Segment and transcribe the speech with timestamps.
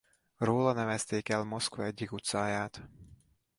[0.37, 2.87] Róla nevezték el Moszkva egyik utcáját.